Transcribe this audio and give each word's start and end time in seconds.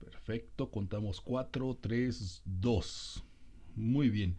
Perfecto, 0.00 0.70
contamos 0.70 1.20
4, 1.20 1.78
3, 1.80 2.42
2. 2.44 3.24
Muy 3.76 4.08
bien. 4.10 4.36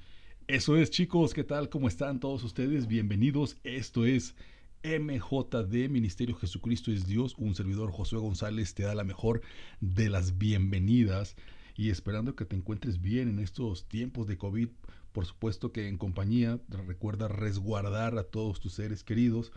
Eso 0.47 0.75
es 0.75 0.89
chicos, 0.89 1.33
¿qué 1.33 1.45
tal? 1.45 1.69
¿Cómo 1.69 1.87
están 1.87 2.19
todos 2.19 2.43
ustedes? 2.43 2.87
Bienvenidos. 2.87 3.57
Esto 3.63 4.03
es 4.03 4.35
MJD, 4.83 5.89
Ministerio 5.89 6.35
Jesucristo 6.35 6.91
es 6.91 7.07
Dios. 7.07 7.35
Un 7.37 7.55
servidor 7.55 7.91
Josué 7.91 8.19
González 8.19 8.73
te 8.73 8.83
da 8.83 8.93
la 8.93 9.05
mejor 9.05 9.41
de 9.79 10.09
las 10.09 10.37
bienvenidas 10.37 11.37
y 11.77 11.91
esperando 11.91 12.35
que 12.35 12.45
te 12.45 12.57
encuentres 12.57 13.01
bien 13.01 13.29
en 13.29 13.39
estos 13.39 13.87
tiempos 13.87 14.27
de 14.27 14.37
COVID. 14.37 14.67
Por 15.15 15.25
supuesto 15.25 15.71
que 15.71 15.87
en 15.87 15.97
compañía, 15.97 16.59
recuerda 16.67 17.29
resguardar 17.29 18.17
a 18.17 18.25
todos 18.25 18.59
tus 18.59 18.73
seres 18.73 19.05
queridos. 19.05 19.53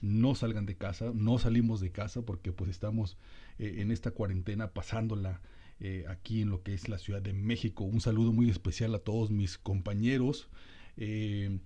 No 0.00 0.34
salgan 0.34 0.64
de 0.64 0.74
casa, 0.74 1.12
no 1.14 1.38
salimos 1.38 1.82
de 1.82 1.92
casa 1.92 2.22
porque 2.22 2.50
pues 2.50 2.70
estamos 2.70 3.18
eh, 3.58 3.74
en 3.80 3.90
esta 3.90 4.12
cuarentena 4.12 4.70
pasándola 4.70 5.42
eh, 5.80 6.06
aquí 6.08 6.40
en 6.40 6.48
lo 6.48 6.62
que 6.62 6.72
es 6.72 6.88
la 6.88 6.96
Ciudad 6.96 7.20
de 7.20 7.34
México. 7.34 7.84
Un 7.84 8.00
saludo 8.00 8.32
muy 8.32 8.48
especial 8.48 8.94
a 8.94 9.00
todos 9.00 9.30
mis 9.30 9.58
compañeros. 9.58 10.48
Eh, 10.96 11.58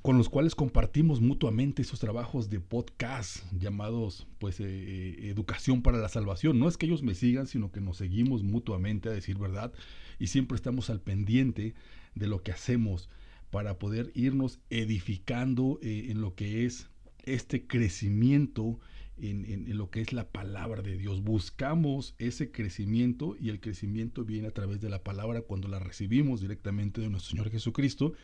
con 0.00 0.16
los 0.16 0.30
cuales 0.30 0.54
compartimos 0.54 1.20
mutuamente 1.20 1.82
esos 1.82 2.00
trabajos 2.00 2.48
de 2.48 2.60
podcast 2.60 3.42
llamados 3.52 4.26
pues 4.38 4.60
educación 4.60 5.82
para 5.82 5.98
la 5.98 6.08
salvación. 6.08 6.58
No 6.58 6.68
es 6.68 6.78
que 6.78 6.86
ellos 6.86 7.02
me 7.02 7.14
sigan, 7.14 7.46
sino 7.46 7.70
que 7.70 7.82
nos 7.82 7.98
seguimos 7.98 8.42
mutuamente 8.42 9.10
a 9.10 9.12
decir 9.12 9.36
verdad 9.36 9.74
y 10.18 10.28
siempre 10.28 10.56
estamos 10.56 10.88
al 10.88 11.00
pendiente 11.00 11.74
de 12.14 12.26
lo 12.26 12.42
que 12.42 12.52
hacemos 12.52 13.08
para 13.50 13.78
poder 13.78 14.10
irnos 14.14 14.60
edificando 14.70 15.78
en 15.82 16.20
lo 16.20 16.34
que 16.34 16.64
es 16.64 16.88
este 17.24 17.66
crecimiento 17.66 18.78
en, 19.20 19.76
lo 19.76 19.90
que 19.90 20.00
es 20.00 20.12
la 20.12 20.28
palabra 20.28 20.82
de 20.82 20.96
Dios. 20.96 21.22
Buscamos 21.22 22.14
ese 22.18 22.50
crecimiento 22.50 23.36
y 23.38 23.48
el 23.48 23.60
crecimiento 23.60 24.24
viene 24.24 24.48
a 24.48 24.52
través 24.52 24.80
de 24.80 24.88
la 24.88 25.02
palabra 25.02 25.42
cuando 25.42 25.68
la 25.68 25.78
recibimos 25.78 26.40
directamente 26.40 27.00
de 27.00 27.08
nuestro 27.08 27.30
Señor 27.30 27.50
Jesucristo, 27.50 28.14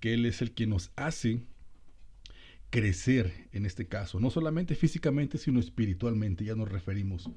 que 0.00 0.14
Él 0.14 0.26
es 0.26 0.42
el 0.42 0.52
que 0.52 0.66
nos 0.66 0.92
hace 0.96 1.42
crecer 2.70 3.48
en 3.52 3.66
este 3.66 3.86
caso, 3.86 4.18
no 4.18 4.30
solamente 4.30 4.74
físicamente, 4.74 5.36
sino 5.38 5.60
espiritualmente, 5.60 6.44
ya 6.44 6.54
nos 6.54 6.70
referimos. 6.70 7.30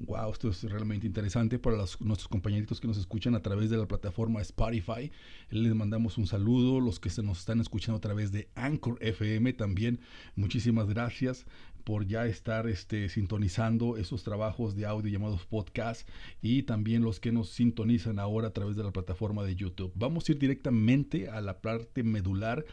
Wow, 0.00 0.30
esto 0.30 0.48
es 0.50 0.62
realmente 0.62 1.08
interesante 1.08 1.58
para 1.58 1.76
nuestros 1.76 2.28
compañeritos 2.28 2.80
que 2.80 2.86
nos 2.86 2.98
escuchan 2.98 3.34
a 3.34 3.42
través 3.42 3.68
de 3.68 3.76
la 3.76 3.88
plataforma 3.88 4.40
Spotify. 4.42 5.10
Les 5.50 5.74
mandamos 5.74 6.18
un 6.18 6.28
saludo, 6.28 6.78
los 6.78 7.00
que 7.00 7.10
se 7.10 7.20
nos 7.24 7.40
están 7.40 7.60
escuchando 7.60 7.96
a 7.98 8.00
través 8.00 8.30
de 8.30 8.48
Anchor 8.54 8.98
FM 9.00 9.54
también. 9.54 9.98
Muchísimas 10.36 10.88
gracias 10.88 11.46
por 11.82 12.06
ya 12.06 12.26
estar 12.26 12.68
este, 12.68 13.08
sintonizando 13.08 13.96
esos 13.96 14.22
trabajos 14.22 14.76
de 14.76 14.86
audio 14.86 15.10
llamados 15.10 15.44
podcast 15.46 16.08
y 16.40 16.62
también 16.62 17.02
los 17.02 17.18
que 17.18 17.32
nos 17.32 17.48
sintonizan 17.48 18.20
ahora 18.20 18.48
a 18.48 18.52
través 18.52 18.76
de 18.76 18.84
la 18.84 18.92
plataforma 18.92 19.42
de 19.42 19.56
YouTube. 19.56 19.90
Vamos 19.96 20.28
a 20.28 20.32
ir 20.32 20.38
directamente 20.38 21.28
a 21.28 21.40
la 21.40 21.60
parte 21.60 22.04
medular. 22.04 22.64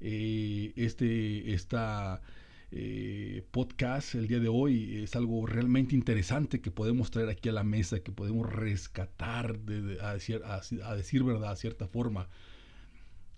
Eh, 0.00 0.72
este, 0.74 1.52
esta 1.52 2.22
eh, 2.72 3.46
podcast 3.50 4.14
el 4.14 4.26
día 4.26 4.40
de 4.40 4.48
hoy 4.48 5.02
es 5.02 5.14
algo 5.14 5.46
realmente 5.46 5.94
interesante 5.94 6.60
que 6.60 6.70
podemos 6.70 7.10
traer 7.10 7.28
aquí 7.28 7.48
a 7.48 7.52
la 7.52 7.64
mesa, 7.64 8.00
que 8.00 8.12
podemos 8.12 8.50
rescatar, 8.50 9.60
a, 10.00 10.14
decir, 10.14 10.42
a 10.44 10.94
decir 10.96 11.22
verdad, 11.22 11.52
a 11.52 11.56
cierta 11.56 11.86
forma. 11.86 12.28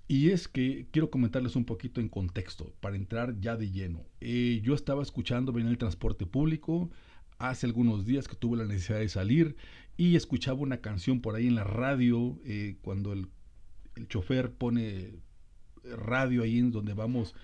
Y 0.06 0.30
es 0.30 0.48
que 0.48 0.86
quiero 0.90 1.10
comentarles 1.10 1.56
un 1.56 1.64
poquito 1.64 2.00
en 2.00 2.08
contexto 2.08 2.74
para 2.80 2.96
entrar 2.96 3.40
ya 3.40 3.56
de 3.56 3.70
lleno. 3.70 4.04
Eh, 4.20 4.60
yo 4.62 4.74
estaba 4.74 5.02
escuchando 5.02 5.58
en 5.58 5.66
el 5.66 5.78
transporte 5.78 6.26
público 6.26 6.90
hace 7.38 7.66
algunos 7.66 8.04
días 8.04 8.28
que 8.28 8.36
tuve 8.36 8.58
la 8.58 8.66
necesidad 8.66 8.98
de 8.98 9.08
salir 9.08 9.56
y 9.96 10.16
escuchaba 10.16 10.60
una 10.60 10.78
canción 10.80 11.20
por 11.20 11.34
ahí 11.36 11.46
en 11.46 11.54
la 11.54 11.64
radio 11.64 12.38
eh, 12.44 12.76
cuando 12.82 13.12
el, 13.12 13.28
chofer 14.08 14.52
pone 14.52 15.20
radio 15.84 16.42
ahí 16.42 16.58
en 16.58 16.72
donde 16.72 16.94
vamos 16.94 17.34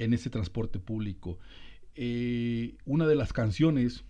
en 0.00 0.14
ese 0.14 0.30
transporte 0.30 0.78
público. 0.78 1.38
Eh, 1.94 2.76
una 2.84 3.06
de 3.06 3.14
las 3.14 3.32
canciones, 3.32 4.04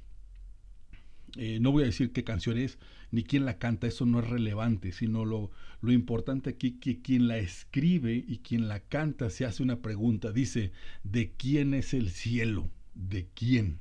no 1.61 1.71
voy 1.71 1.85
a 1.85 1.87
decir 1.87 2.13
qué 2.13 2.25
canción 2.25 2.59
es, 2.59 2.79
ni 3.13 3.23
quién 3.23 3.45
la 3.45 3.59
canta, 3.59 3.87
eso 3.87 4.07
no 4.07 4.21
es 4.21 4.29
relevante, 4.29 4.93
sino 4.93 5.25
lo, 5.25 5.51
lo 5.81 5.93
importante 5.93 6.51
aquí 6.51 6.73
que 6.73 7.01
quien 7.01 7.29
la 7.29 7.39
escribe 7.39 8.25
y 8.27 8.39
quien 8.39 8.69
la 8.69 8.81
canta 8.81 9.31
se 9.31 9.45
hace 9.45 9.63
una 9.63 9.81
pregunta, 9.81 10.33
dice, 10.33 10.73
¿de 11.03 11.33
quién 11.37 11.75
es 11.75 11.95
el 11.95 12.11
cielo? 12.11 12.71
¿De 12.95 13.29
quién? 13.35 13.79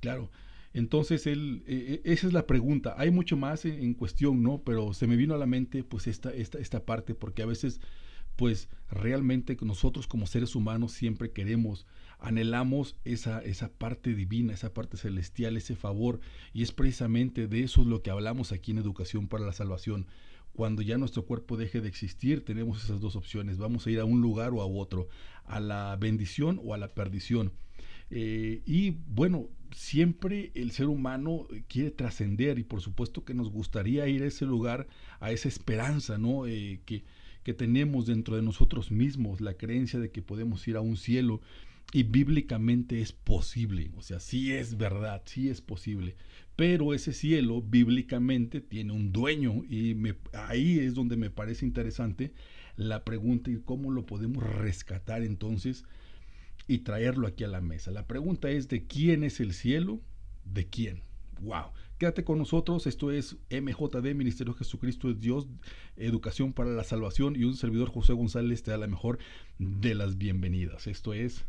Claro, 0.00 0.30
entonces 0.76 1.26
él, 1.26 1.62
e, 1.66 2.02
e, 2.04 2.12
esa 2.12 2.26
es 2.26 2.32
la 2.32 2.46
pregunta. 2.46 2.94
Hay 2.98 3.10
mucho 3.10 3.36
más 3.36 3.64
en, 3.64 3.94
cuestión, 3.94 4.42
¿no? 4.42 4.62
Pero 4.62 4.92
se 4.92 5.06
me 5.06 5.16
vino 5.16 5.34
a 5.34 5.38
la 5.38 5.46
mente 5.46 5.82
pues 5.84 6.06
esta, 6.06 6.32
esta, 6.34 6.58
esta 6.58 6.84
parte, 6.84 7.14
porque 7.14 7.42
a 7.42 7.46
veces 7.46 7.80
pues 8.36 8.68
realmente 8.90 9.56
nosotros 9.62 10.06
como 10.06 10.26
seres 10.26 10.54
humanos 10.54 10.92
siempre 10.92 11.32
queremos 11.32 11.86
anhelamos 12.18 12.96
esa, 13.04 13.40
esa 13.40 13.68
parte 13.68 14.14
divina, 14.14 14.52
esa 14.54 14.72
parte 14.72 14.96
celestial, 14.96 15.56
ese 15.56 15.76
favor, 15.76 16.20
y 16.52 16.62
es 16.62 16.72
precisamente 16.72 17.46
de 17.46 17.62
eso 17.62 17.84
lo 17.84 18.02
que 18.02 18.10
hablamos 18.10 18.52
aquí 18.52 18.70
en 18.72 18.78
Educación 18.78 19.28
para 19.28 19.44
la 19.44 19.52
Salvación. 19.52 20.06
Cuando 20.54 20.80
ya 20.80 20.96
nuestro 20.96 21.26
cuerpo 21.26 21.56
deje 21.56 21.80
de 21.80 21.88
existir, 21.88 22.44
tenemos 22.44 22.82
esas 22.82 23.00
dos 23.00 23.14
opciones. 23.14 23.58
Vamos 23.58 23.86
a 23.86 23.90
ir 23.90 24.00
a 24.00 24.06
un 24.06 24.22
lugar 24.22 24.52
o 24.54 24.62
a 24.62 24.66
otro, 24.66 25.08
a 25.44 25.60
la 25.60 25.96
bendición 26.00 26.58
o 26.64 26.72
a 26.72 26.78
la 26.78 26.94
perdición. 26.94 27.52
Eh, 28.08 28.62
y 28.64 28.92
bueno, 29.08 29.50
siempre 29.74 30.52
el 30.54 30.70
ser 30.70 30.86
humano 30.86 31.46
quiere 31.68 31.90
trascender 31.90 32.58
y 32.58 32.64
por 32.64 32.80
supuesto 32.80 33.24
que 33.24 33.34
nos 33.34 33.50
gustaría 33.50 34.08
ir 34.08 34.22
a 34.22 34.26
ese 34.26 34.46
lugar, 34.46 34.86
a 35.20 35.30
esa 35.30 35.48
esperanza, 35.48 36.16
¿no? 36.16 36.46
Eh, 36.46 36.80
que, 36.86 37.04
que 37.46 37.54
tenemos 37.54 38.06
dentro 38.06 38.34
de 38.34 38.42
nosotros 38.42 38.90
mismos, 38.90 39.40
la 39.40 39.54
creencia 39.54 40.00
de 40.00 40.10
que 40.10 40.20
podemos 40.20 40.66
ir 40.66 40.74
a 40.74 40.80
un 40.80 40.96
cielo 40.96 41.40
y 41.92 42.02
bíblicamente 42.02 43.00
es 43.00 43.12
posible, 43.12 43.92
o 43.96 44.02
sea, 44.02 44.18
sí 44.18 44.52
es 44.52 44.76
verdad, 44.76 45.22
sí 45.26 45.48
es 45.48 45.60
posible, 45.60 46.16
pero 46.56 46.92
ese 46.92 47.12
cielo 47.12 47.62
bíblicamente 47.62 48.60
tiene 48.60 48.94
un 48.94 49.12
dueño 49.12 49.62
y 49.70 49.94
me, 49.94 50.16
ahí 50.32 50.80
es 50.80 50.94
donde 50.94 51.16
me 51.16 51.30
parece 51.30 51.64
interesante 51.64 52.32
la 52.74 53.04
pregunta 53.04 53.48
y 53.48 53.60
cómo 53.60 53.92
lo 53.92 54.06
podemos 54.06 54.42
rescatar 54.42 55.22
entonces 55.22 55.84
y 56.66 56.78
traerlo 56.78 57.28
aquí 57.28 57.44
a 57.44 57.48
la 57.48 57.60
mesa. 57.60 57.92
La 57.92 58.08
pregunta 58.08 58.50
es 58.50 58.66
de 58.66 58.88
quién 58.88 59.22
es 59.22 59.38
el 59.38 59.52
cielo, 59.52 60.00
de 60.44 60.66
quién. 60.66 61.02
Wow. 61.40 61.66
Quédate 61.98 62.24
con 62.24 62.38
nosotros, 62.38 62.86
esto 62.86 63.10
es 63.10 63.36
MJD, 63.50 64.14
Ministerio 64.14 64.52
Jesucristo 64.52 65.08
es 65.08 65.18
Dios, 65.18 65.46
Educación 65.96 66.52
para 66.52 66.70
la 66.70 66.84
Salvación 66.84 67.36
y 67.36 67.44
un 67.44 67.56
servidor 67.56 67.88
José 67.88 68.12
González 68.12 68.62
te 68.62 68.70
da 68.70 68.76
la 68.76 68.86
mejor 68.86 69.18
de 69.58 69.94
las 69.94 70.18
bienvenidas. 70.18 70.86
Esto 70.86 71.14
es 71.14 71.46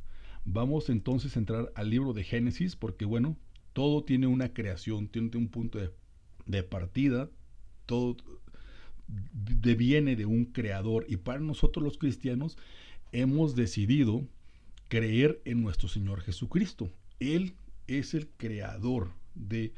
Vamos 0.50 0.90
entonces 0.90 1.35
a 1.35 1.40
entrar 1.40 1.74
al 1.75 1.90
libro 1.90 2.13
de 2.13 2.24
Génesis 2.24 2.78
porque 2.78 3.03
bueno, 3.03 3.38
todo 3.74 4.06
tiene 4.06 4.28
una 4.28 4.53
creación, 4.53 5.09
tiene 5.09 5.30
un 5.35 5.50
punto 5.50 5.78
de, 6.46 6.64
partida, 6.64 7.29
todo 7.85 8.16
deviene 9.08 10.16
de 10.16 10.25
un 10.25 10.46
creador 10.46 11.06
y 11.09 11.18
para 11.18 11.40
nosotros 11.40 11.84
los 11.84 11.97
cristianos 11.97 12.58
hemos 13.12 13.56
decidido 13.56 14.25
creer 14.88 15.41
en 15.44 15.62
nuestro 15.62 15.90
Señor 15.90 16.22
Jesucristo. 16.22 16.90
Él 17.19 17.58
es 17.88 18.14
el 18.14 18.29
creador 18.29 19.12
de 19.35 19.74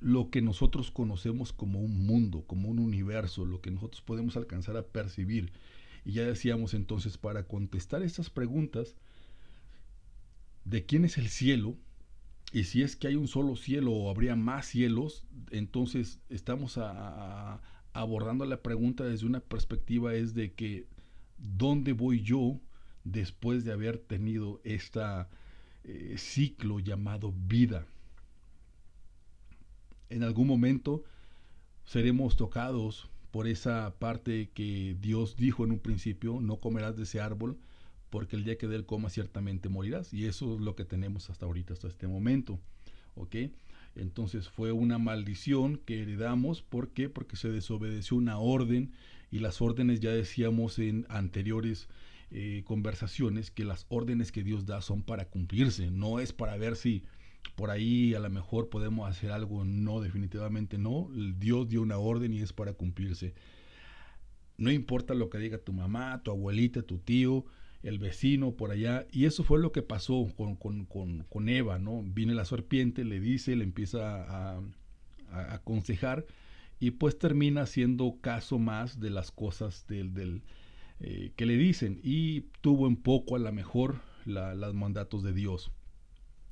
lo 0.00 0.30
que 0.30 0.42
nosotros 0.42 0.90
conocemos 0.90 1.52
como 1.52 1.80
un 1.80 2.06
mundo, 2.06 2.44
como 2.46 2.68
un 2.68 2.78
universo, 2.78 3.44
lo 3.44 3.60
que 3.60 3.70
nosotros 3.70 4.02
podemos 4.02 4.36
alcanzar 4.36 4.76
a 4.76 4.86
percibir. 4.86 5.52
Y 6.04 6.12
ya 6.12 6.24
decíamos 6.24 6.74
entonces, 6.74 7.18
para 7.18 7.44
contestar 7.44 8.02
estas 8.02 8.30
preguntas, 8.30 8.96
de 10.64 10.84
quién 10.84 11.04
es 11.04 11.16
el 11.16 11.28
cielo 11.28 11.76
y 12.52 12.64
si 12.64 12.82
es 12.82 12.96
que 12.96 13.08
hay 13.08 13.16
un 13.16 13.28
solo 13.28 13.56
cielo 13.56 13.92
o 13.92 14.10
habría 14.10 14.36
más 14.36 14.66
cielos, 14.66 15.24
entonces 15.50 16.20
estamos 16.28 16.78
abordando 17.92 18.44
la 18.44 18.62
pregunta 18.62 19.04
desde 19.04 19.26
una 19.26 19.40
perspectiva 19.40 20.14
es 20.14 20.34
de 20.34 20.52
que 20.52 20.86
¿dónde 21.38 21.92
voy 21.92 22.22
yo 22.22 22.60
después 23.04 23.64
de 23.64 23.72
haber 23.72 23.98
tenido 23.98 24.60
este 24.64 25.00
ciclo 26.16 26.80
llamado 26.80 27.32
vida? 27.32 27.86
En 30.08 30.22
algún 30.22 30.46
momento 30.46 31.04
seremos 31.84 32.36
tocados 32.36 33.08
por 33.30 33.46
esa 33.46 33.94
parte 33.98 34.50
que 34.54 34.96
Dios 35.00 35.36
dijo 35.36 35.64
en 35.64 35.72
un 35.72 35.78
principio, 35.78 36.40
no 36.40 36.56
comerás 36.56 36.96
de 36.96 37.02
ese 37.02 37.20
árbol, 37.20 37.58
porque 38.10 38.36
el 38.36 38.44
día 38.44 38.56
que 38.56 38.68
de 38.68 38.76
él 38.76 38.86
coma 38.86 39.10
ciertamente 39.10 39.68
morirás. 39.68 40.12
Y 40.14 40.26
eso 40.26 40.54
es 40.54 40.60
lo 40.60 40.74
que 40.74 40.84
tenemos 40.84 41.28
hasta 41.28 41.46
ahorita, 41.46 41.74
hasta 41.74 41.88
este 41.88 42.06
momento. 42.06 42.58
¿Ok? 43.14 43.36
Entonces 43.94 44.48
fue 44.48 44.72
una 44.72 44.98
maldición 44.98 45.78
que 45.78 46.02
heredamos. 46.02 46.62
¿Por 46.62 46.90
qué? 46.90 47.08
Porque 47.08 47.36
se 47.36 47.50
desobedeció 47.50 48.16
una 48.16 48.38
orden 48.38 48.92
y 49.30 49.40
las 49.40 49.60
órdenes 49.60 50.00
ya 50.00 50.12
decíamos 50.12 50.78
en 50.78 51.06
anteriores 51.08 51.88
eh, 52.30 52.62
conversaciones 52.64 53.50
que 53.50 53.64
las 53.64 53.86
órdenes 53.88 54.32
que 54.32 54.42
Dios 54.42 54.66
da 54.66 54.82
son 54.82 55.02
para 55.02 55.26
cumplirse, 55.26 55.90
no 55.90 56.18
es 56.18 56.32
para 56.32 56.56
ver 56.56 56.74
si 56.74 57.04
por 57.54 57.70
ahí 57.70 58.14
a 58.14 58.20
lo 58.20 58.30
mejor 58.30 58.68
podemos 58.68 59.08
hacer 59.08 59.30
algo, 59.30 59.64
no, 59.64 60.00
definitivamente 60.00 60.78
no, 60.78 61.08
Dios 61.36 61.68
dio 61.68 61.82
una 61.82 61.98
orden 61.98 62.32
y 62.32 62.40
es 62.40 62.52
para 62.52 62.72
cumplirse. 62.72 63.34
No 64.58 64.70
importa 64.70 65.14
lo 65.14 65.28
que 65.28 65.38
diga 65.38 65.58
tu 65.58 65.72
mamá, 65.72 66.22
tu 66.22 66.30
abuelita, 66.30 66.82
tu 66.82 66.98
tío, 66.98 67.44
el 67.82 67.98
vecino 67.98 68.52
por 68.52 68.70
allá. 68.70 69.06
Y 69.12 69.26
eso 69.26 69.44
fue 69.44 69.58
lo 69.60 69.72
que 69.72 69.82
pasó 69.82 70.26
con, 70.36 70.56
con, 70.56 70.86
con, 70.86 71.48
Eva, 71.48 71.78
¿no? 71.78 72.02
Viene 72.02 72.34
la 72.34 72.44
serpiente, 72.44 73.04
le 73.04 73.20
dice, 73.20 73.54
le 73.54 73.64
empieza 73.64 74.56
a, 74.56 74.60
aconsejar 75.28 76.24
y 76.78 76.92
pues 76.92 77.18
termina 77.18 77.62
haciendo 77.62 78.18
caso 78.20 78.58
más 78.58 79.00
de 79.00 79.10
las 79.10 79.30
cosas 79.30 79.86
del, 79.88 80.14
del 80.14 80.42
eh, 81.00 81.32
que 81.36 81.46
le 81.46 81.56
dicen 81.56 82.00
y 82.02 82.42
tuvo 82.60 82.86
en 82.86 82.96
poco 82.96 83.36
a 83.36 83.38
lo 83.38 83.52
mejor 83.52 84.00
los 84.24 84.74
mandatos 84.74 85.22
de 85.22 85.32
Dios. 85.32 85.72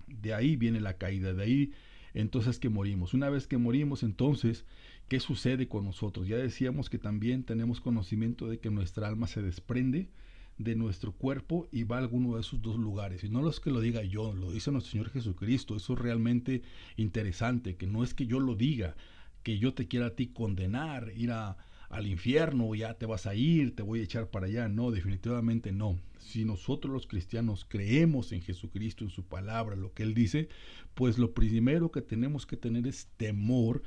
De 0.06 0.34
ahí 0.34 0.56
viene 0.56 0.80
la 0.80 0.98
caída, 0.98 1.32
de 1.32 1.42
ahí 1.42 1.72
entonces 2.14 2.58
que 2.58 2.68
morimos. 2.68 3.12
Una 3.12 3.28
vez 3.28 3.46
que 3.46 3.58
morimos, 3.58 4.02
entonces, 4.02 4.64
¿qué 5.08 5.20
sucede 5.20 5.68
con 5.68 5.84
nosotros? 5.84 6.28
Ya 6.28 6.36
decíamos 6.36 6.88
que 6.88 6.98
también 6.98 7.44
tenemos 7.44 7.80
conocimiento 7.80 8.48
de 8.48 8.58
que 8.58 8.70
nuestra 8.70 9.08
alma 9.08 9.26
se 9.26 9.42
desprende 9.42 10.08
de 10.56 10.76
nuestro 10.76 11.10
cuerpo 11.12 11.68
y 11.72 11.82
va 11.82 11.96
a 11.96 11.98
alguno 11.98 12.36
de 12.36 12.42
esos 12.42 12.62
dos 12.62 12.78
lugares. 12.78 13.24
Y 13.24 13.28
no 13.28 13.48
es 13.48 13.58
que 13.58 13.70
lo 13.70 13.80
diga 13.80 14.04
yo, 14.04 14.32
lo 14.32 14.52
dice 14.52 14.70
nuestro 14.70 14.92
Señor 14.92 15.10
Jesucristo. 15.10 15.76
Eso 15.76 15.94
es 15.94 15.98
realmente 15.98 16.62
interesante, 16.96 17.76
que 17.76 17.88
no 17.88 18.04
es 18.04 18.14
que 18.14 18.26
yo 18.26 18.38
lo 18.38 18.54
diga, 18.54 18.94
que 19.42 19.58
yo 19.58 19.74
te 19.74 19.88
quiera 19.88 20.06
a 20.06 20.14
ti 20.14 20.28
condenar, 20.28 21.12
ir 21.16 21.32
a, 21.32 21.56
al 21.94 22.08
infierno, 22.08 22.74
ya 22.74 22.94
te 22.94 23.06
vas 23.06 23.26
a 23.26 23.36
ir, 23.36 23.76
te 23.76 23.84
voy 23.84 24.00
a 24.00 24.02
echar 24.02 24.28
para 24.28 24.46
allá. 24.46 24.68
No, 24.68 24.90
definitivamente 24.90 25.70
no. 25.70 25.96
Si 26.18 26.44
nosotros 26.44 26.92
los 26.92 27.06
cristianos 27.06 27.64
creemos 27.68 28.32
en 28.32 28.42
Jesucristo, 28.42 29.04
en 29.04 29.10
su 29.10 29.24
palabra, 29.24 29.76
lo 29.76 29.92
que 29.92 30.02
Él 30.02 30.12
dice, 30.12 30.48
pues 30.94 31.18
lo 31.18 31.34
primero 31.34 31.92
que 31.92 32.02
tenemos 32.02 32.46
que 32.46 32.56
tener 32.56 32.88
es 32.88 33.06
temor 33.16 33.82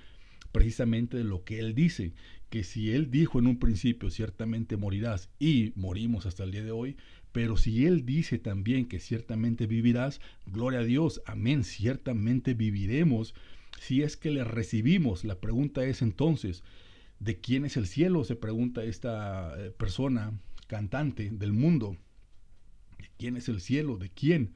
precisamente 0.54 1.18
de 1.18 1.25
lo 1.25 1.44
que 1.44 1.59
Él 1.59 1.75
dice, 1.75 2.13
que 2.50 2.63
si 2.63 2.92
Él 2.92 3.12
dijo 3.12 3.39
en 3.39 3.48
un 3.48 3.59
principio, 3.59 4.09
ciertamente 4.09 4.77
morirás, 4.77 5.30
y 5.38 5.74
morimos 5.75 6.25
hasta 6.25 6.45
el 6.45 6.51
día 6.51 6.63
de 6.63 6.71
hoy, 6.71 6.95
pero 7.33 7.57
si 7.57 7.86
Él 7.86 8.06
dice 8.06 8.39
también 8.39 8.88
que 8.88 9.01
ciertamente 9.01 9.68
vivirás, 9.68 10.21
gloria 10.45 10.80
a 10.80 10.86
Dios, 10.86 11.21
amén, 11.25 11.65
ciertamente 11.65 12.54
viviremos, 12.54 13.36
si 13.81 14.01
es 14.01 14.15
que 14.15 14.31
le 14.31 14.45
recibimos. 14.45 15.25
La 15.25 15.42
pregunta 15.42 15.83
es 15.83 16.01
entonces, 16.01 16.63
¿de 17.19 17.40
quién 17.40 17.66
es 17.66 17.78
el 17.78 17.88
cielo? 17.88 18.24
Se 18.24 18.36
pregunta 18.36 18.84
esta 18.84 19.54
eh, 19.58 19.72
persona 19.72 20.40
cantante 20.68 21.30
del 21.31 21.54
mundo. 21.54 21.98
¿De 23.00 23.10
quién 23.18 23.38
es 23.38 23.50
el 23.50 23.62
cielo? 23.62 23.98
¿De 23.98 24.10
quién? 24.10 24.56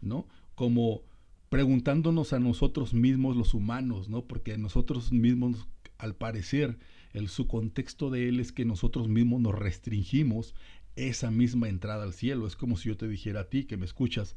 ¿No? 0.00 0.26
Como 0.54 1.02
preguntándonos 1.48 2.32
a 2.32 2.40
nosotros 2.40 2.94
mismos 2.94 3.36
los 3.36 3.54
humanos, 3.54 4.08
¿no? 4.08 4.24
Porque 4.24 4.56
nosotros 4.56 5.12
mismos, 5.12 5.68
al 5.98 6.14
parecer, 6.14 6.78
el 7.12 7.28
su 7.28 7.46
contexto 7.46 8.10
de 8.10 8.28
él 8.28 8.40
es 8.40 8.52
que 8.52 8.64
nosotros 8.64 9.08
mismos 9.08 9.40
nos 9.40 9.54
restringimos 9.54 10.54
esa 10.96 11.30
misma 11.30 11.68
entrada 11.68 12.04
al 12.04 12.14
cielo. 12.14 12.46
Es 12.46 12.56
como 12.56 12.76
si 12.76 12.88
yo 12.88 12.96
te 12.96 13.06
dijera 13.08 13.40
a 13.40 13.50
ti 13.50 13.64
que 13.64 13.76
me 13.76 13.84
escuchas, 13.84 14.34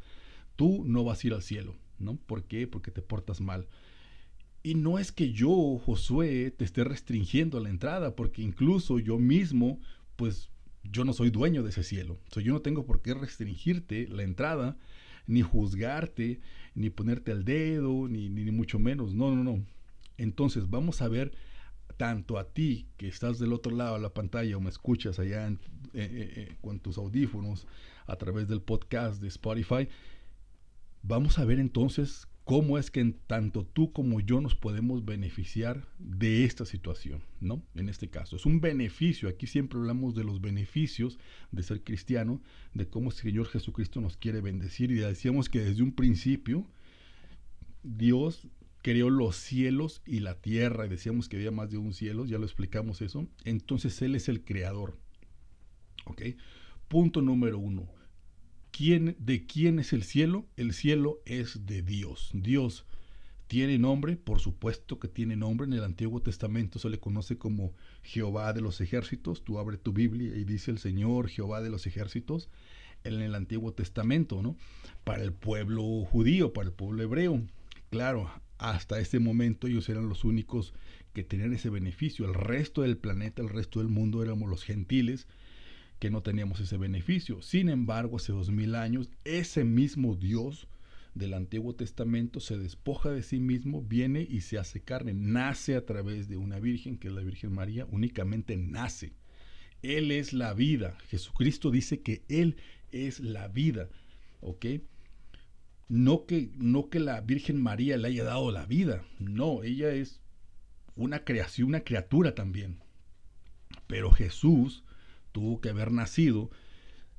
tú 0.55 0.83
no 0.85 1.03
vas 1.03 1.23
a 1.23 1.27
ir 1.27 1.33
al 1.33 1.41
cielo, 1.41 1.75
¿no? 1.99 2.17
¿Por 2.17 2.43
qué? 2.43 2.67
Porque 2.67 2.91
te 2.91 3.01
portas 3.01 3.41
mal. 3.41 3.67
Y 4.65 4.73
no 4.73 4.97
es 4.97 5.11
que 5.11 5.31
yo, 5.31 5.77
Josué, 5.77 6.49
te 6.49 6.65
esté 6.65 6.83
restringiendo 6.83 7.59
la 7.59 7.69
entrada, 7.69 8.15
porque 8.15 8.41
incluso 8.41 8.97
yo 8.97 9.19
mismo, 9.19 9.79
pues 10.15 10.49
yo 10.81 11.05
no 11.05 11.13
soy 11.13 11.29
dueño 11.29 11.61
de 11.61 11.69
ese 11.69 11.83
cielo. 11.83 12.17
O 12.35 12.39
yo 12.39 12.51
no 12.51 12.63
tengo 12.63 12.83
por 12.83 13.03
qué 13.03 13.13
restringirte 13.13 14.07
la 14.07 14.23
entrada, 14.23 14.75
ni 15.27 15.43
juzgarte, 15.43 16.39
ni 16.73 16.89
ponerte 16.89 17.31
al 17.31 17.45
dedo, 17.45 18.07
ni, 18.07 18.27
ni, 18.27 18.49
mucho 18.49 18.79
menos. 18.79 19.13
No, 19.13 19.35
no, 19.35 19.43
no. 19.43 19.63
Entonces 20.17 20.67
vamos 20.67 21.03
a 21.03 21.09
ver 21.09 21.31
tanto 21.95 22.39
a 22.39 22.49
ti 22.51 22.87
que 22.97 23.07
estás 23.07 23.37
del 23.37 23.53
otro 23.53 23.71
lado 23.71 23.97
de 23.97 24.01
la 24.01 24.15
pantalla 24.15 24.57
o 24.57 24.61
me 24.61 24.71
escuchas 24.71 25.19
allá 25.19 25.45
en, 25.45 25.59
eh, 25.93 26.33
eh, 26.37 26.57
con 26.61 26.79
tus 26.79 26.97
audífonos 26.97 27.67
a 28.07 28.15
través 28.15 28.47
del 28.47 28.63
podcast 28.63 29.21
de 29.21 29.27
Spotify, 29.27 29.87
vamos 31.03 31.37
a 31.37 31.45
ver 31.45 31.59
entonces 31.59 32.27
cómo 32.45 32.77
es 32.77 32.91
que 32.91 32.99
en 32.99 33.13
tanto 33.25 33.65
tú 33.65 33.91
como 33.91 34.21
yo 34.21 34.39
nos 34.39 34.53
podemos 34.55 35.03
beneficiar 35.03 35.87
de 35.97 36.45
esta 36.45 36.63
situación, 36.63 37.23
¿no? 37.41 37.63
En 37.73 37.89
este 37.89 38.07
caso, 38.07 38.35
es 38.35 38.45
un 38.45 38.61
beneficio, 38.61 39.27
aquí 39.27 39.47
siempre 39.47 39.79
hablamos 39.79 40.13
de 40.13 40.23
los 40.23 40.39
beneficios 40.39 41.17
de 41.51 41.63
ser 41.63 41.83
cristiano, 41.83 42.39
de 42.75 42.87
cómo 42.87 43.09
el 43.09 43.15
Señor 43.15 43.47
Jesucristo 43.47 43.99
nos 43.99 44.15
quiere 44.15 44.41
bendecir 44.41 44.91
y 44.91 44.95
decíamos 44.95 45.49
que 45.49 45.59
desde 45.59 45.81
un 45.81 45.91
principio 45.91 46.67
Dios 47.81 48.47
creó 48.83 49.09
los 49.09 49.35
cielos 49.35 50.03
y 50.05 50.19
la 50.19 50.35
tierra, 50.35 50.85
y 50.85 50.89
decíamos 50.89 51.27
que 51.27 51.37
había 51.37 51.49
más 51.49 51.71
de 51.71 51.77
un 51.77 51.95
cielo, 51.95 52.27
ya 52.27 52.37
lo 52.37 52.45
explicamos 52.45 53.01
eso, 53.01 53.27
entonces 53.43 53.99
Él 54.03 54.13
es 54.13 54.29
el 54.29 54.43
creador, 54.43 54.99
¿ok? 56.05 56.21
Punto 56.87 57.23
número 57.23 57.57
uno, 57.57 57.89
¿de 58.77 59.45
quién 59.45 59.79
es 59.79 59.93
el 59.93 60.03
cielo? 60.03 60.45
El 60.57 60.73
cielo 60.73 61.21
es 61.25 61.65
de 61.65 61.81
Dios. 61.81 62.31
Dios 62.33 62.85
tiene 63.47 63.79
nombre, 63.79 64.17
por 64.17 64.41
supuesto 64.41 64.99
que 64.99 65.07
tiene 65.07 65.37
nombre. 65.37 65.65
En 65.65 65.73
el 65.73 65.83
Antiguo 65.83 66.21
Testamento 66.21 66.77
se 66.77 66.89
le 66.89 66.99
conoce 66.99 67.37
como 67.37 67.71
Jehová 68.03 68.51
de 68.51 68.59
los 68.59 68.81
ejércitos. 68.81 69.45
Tú 69.45 69.59
abre 69.59 69.77
tu 69.77 69.93
Biblia 69.93 70.35
y 70.35 70.43
dice 70.43 70.71
el 70.71 70.79
Señor 70.79 71.29
Jehová 71.29 71.61
de 71.61 71.69
los 71.69 71.87
ejércitos 71.87 72.49
en 73.05 73.21
el 73.21 73.35
Antiguo 73.35 73.71
Testamento, 73.71 74.41
¿no? 74.41 74.57
Para 75.05 75.23
el 75.23 75.31
pueblo 75.31 75.83
judío, 76.03 76.51
para 76.51 76.67
el 76.67 76.73
pueblo 76.73 77.01
hebreo. 77.01 77.41
Claro, 77.91 78.29
hasta 78.57 78.99
ese 78.99 79.19
momento 79.19 79.67
ellos 79.67 79.87
eran 79.87 80.09
los 80.09 80.25
únicos 80.25 80.73
que 81.13 81.23
tenían 81.23 81.53
ese 81.53 81.69
beneficio. 81.69 82.25
El 82.25 82.33
resto 82.33 82.81
del 82.81 82.97
planeta, 82.97 83.41
el 83.41 83.49
resto 83.49 83.79
del 83.79 83.87
mundo 83.87 84.21
éramos 84.21 84.49
los 84.49 84.63
gentiles 84.63 85.27
que 85.99 86.09
no 86.09 86.21
teníamos 86.21 86.59
ese 86.59 86.77
beneficio. 86.77 87.41
Sin 87.41 87.69
embargo, 87.69 88.17
hace 88.17 88.31
dos 88.31 88.49
mil 88.49 88.75
años, 88.75 89.09
ese 89.23 89.63
mismo 89.63 90.15
Dios 90.15 90.67
del 91.13 91.33
Antiguo 91.33 91.73
Testamento 91.73 92.39
se 92.39 92.57
despoja 92.57 93.09
de 93.09 93.23
sí 93.23 93.39
mismo, 93.39 93.81
viene 93.81 94.27
y 94.29 94.41
se 94.41 94.57
hace 94.57 94.81
carne, 94.81 95.13
nace 95.13 95.75
a 95.75 95.85
través 95.85 96.27
de 96.27 96.37
una 96.37 96.59
virgen, 96.59 96.97
que 96.97 97.07
es 97.07 97.13
la 97.13 97.21
Virgen 97.21 97.53
María, 97.53 97.87
únicamente 97.89 98.57
nace. 98.57 99.13
Él 99.81 100.11
es 100.11 100.33
la 100.33 100.53
vida. 100.53 100.97
Jesucristo 101.07 101.71
dice 101.71 102.01
que 102.01 102.23
Él 102.27 102.57
es 102.91 103.19
la 103.19 103.47
vida. 103.47 103.89
¿Ok? 104.41 104.65
No 105.87 106.25
que, 106.25 106.51
no 106.57 106.89
que 106.89 106.99
la 106.99 107.21
Virgen 107.21 107.61
María 107.61 107.97
le 107.97 108.07
haya 108.07 108.23
dado 108.23 108.51
la 108.51 108.65
vida. 108.65 109.05
No, 109.19 109.63
ella 109.63 109.93
es 109.93 110.19
una 110.95 111.23
creación, 111.23 111.69
una 111.69 111.83
criatura 111.83 112.35
también. 112.35 112.79
Pero 113.87 114.11
Jesús 114.11 114.83
tuvo 115.35 115.59
que 115.59 115.67
haber 115.67 115.91
nacido 115.91 116.49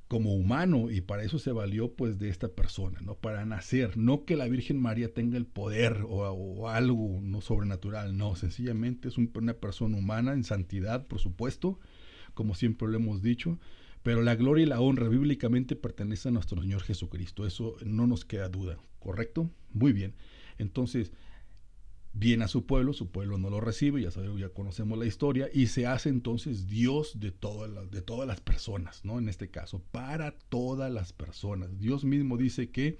como 0.07 0.33
humano 0.33 0.89
y 0.89 1.01
para 1.01 1.23
eso 1.23 1.37
se 1.37 1.51
valió 1.51 1.93
pues 1.93 2.17
de 2.17 2.29
esta 2.29 2.47
persona, 2.47 2.99
¿no? 3.01 3.13
Para 3.13 3.45
nacer, 3.45 3.95
no 3.95 4.25
que 4.25 4.35
la 4.35 4.47
Virgen 4.47 4.81
María 4.81 5.13
tenga 5.13 5.37
el 5.37 5.45
poder 5.45 6.03
o, 6.09 6.67
algo 6.67 7.19
no 7.21 7.41
sobrenatural, 7.41 8.17
no, 8.17 8.35
sencillamente 8.35 9.07
es 9.07 9.19
una 9.19 9.53
persona 9.53 9.97
humana 9.97 10.33
en 10.33 10.43
santidad, 10.43 11.05
por 11.05 11.19
supuesto, 11.19 11.79
como 12.33 12.55
siempre 12.55 12.87
lo 12.87 12.95
hemos 12.95 13.21
dicho, 13.21 13.59
pero 14.01 14.23
la 14.23 14.33
gloria 14.33 14.63
y 14.63 14.67
la 14.67 14.81
honra 14.81 15.09
bíblicamente 15.09 15.75
pertenecen 15.75 16.31
a 16.31 16.33
nuestro 16.33 16.59
Señor 16.59 16.81
Jesucristo, 16.81 17.45
eso 17.45 17.75
no 17.85 18.07
nos 18.07 18.25
queda 18.25 18.49
duda, 18.49 18.79
¿correcto? 18.97 19.51
Muy 19.73 19.93
bien. 19.93 20.15
Entonces, 20.57 21.11
viene 22.19 22.45
a 22.45 22.47
su 22.47 22.65
pueblo, 22.65 22.93
su 22.93 23.11
pueblo 23.11 23.37
no 23.37 23.49
lo 23.49 23.61
recibe, 23.61 24.01
ya 24.01 24.11
sabemos, 24.11 24.39
ya 24.39 24.49
conocemos 24.49 24.97
la 24.97 25.05
historia, 25.05 25.49
y 25.53 25.67
se 25.67 25.85
hace 25.85 26.09
entonces 26.09 26.67
Dios 26.67 27.19
de 27.19 27.31
todas 27.31 27.69
las, 28.27 28.41
personas, 28.41 29.05
¿no? 29.05 29.19
En 29.19 29.29
este 29.29 29.49
caso, 29.49 29.83
para 29.91 30.31
todas 30.31 30.91
las 30.91 31.13
personas. 31.13 31.77
Dios 31.79 32.03
mismo 32.03 32.37
dice 32.37 32.71
que 32.71 32.97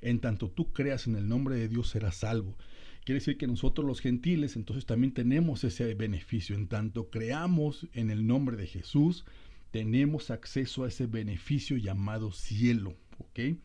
en 0.00 0.20
tanto 0.20 0.50
tú 0.50 0.72
creas 0.72 1.06
en 1.06 1.16
el 1.16 1.28
nombre 1.28 1.56
de 1.56 1.68
Dios 1.68 1.88
serás 1.88 2.16
salvo. 2.16 2.56
Quiere 3.04 3.20
decir 3.20 3.38
que 3.38 3.46
nosotros 3.46 3.86
los 3.86 4.00
gentiles 4.00 4.56
entonces 4.56 4.86
también 4.86 5.14
tenemos 5.14 5.64
ese 5.64 5.94
beneficio. 5.94 6.56
En 6.56 6.68
tanto 6.68 7.10
creamos 7.10 7.86
en 7.92 8.10
el 8.10 8.26
nombre 8.26 8.56
de 8.56 8.66
Jesús, 8.66 9.24
tenemos 9.70 10.30
acceso 10.30 10.84
a 10.84 10.88
ese 10.88 11.06
beneficio 11.06 11.76
llamado 11.76 12.32
cielo, 12.32 12.96
¿ok? 13.18 13.58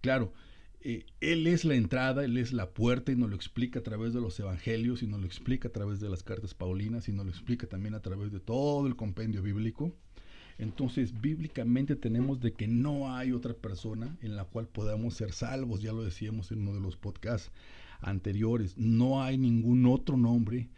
Claro, 0.00 0.32
eh, 0.80 1.06
él 1.20 1.46
es 1.46 1.64
la 1.64 1.74
entrada, 1.74 2.24
Él 2.24 2.36
es 2.36 2.52
la 2.52 2.70
puerta 2.70 3.10
y 3.10 3.16
nos 3.16 3.30
lo 3.30 3.36
explica 3.36 3.80
a 3.80 3.82
través 3.82 4.14
de 4.14 4.20
los 4.20 4.38
evangelios 4.38 5.02
y 5.02 5.06
nos 5.06 5.20
lo 5.20 5.26
explica 5.26 5.68
a 5.68 5.72
través 5.72 5.98
de 6.00 6.08
las 6.08 6.22
cartas 6.22 6.54
paulinas 6.54 7.08
y 7.08 7.12
nos 7.12 7.26
lo 7.26 7.32
explica 7.32 7.66
también 7.66 7.94
a 7.94 8.00
través 8.00 8.30
de 8.30 8.40
todo 8.40 8.86
el 8.86 8.94
compendio 8.94 9.42
bíblico. 9.42 9.92
Entonces, 10.56 11.20
bíblicamente 11.20 11.94
tenemos 11.94 12.40
de 12.40 12.52
que 12.52 12.66
no 12.66 13.14
hay 13.14 13.32
otra 13.32 13.54
persona 13.54 14.16
en 14.22 14.36
la 14.36 14.44
cual 14.44 14.68
podamos 14.68 15.14
ser 15.14 15.32
salvos, 15.32 15.80
ya 15.80 15.92
lo 15.92 16.02
decíamos 16.02 16.50
en 16.50 16.62
uno 16.62 16.74
de 16.74 16.80
los 16.80 16.96
podcasts 16.96 17.52
anteriores, 18.00 18.76
no 18.76 19.22
hay 19.22 19.38
ningún 19.38 19.86
otro 19.86 20.16
nombre 20.16 20.68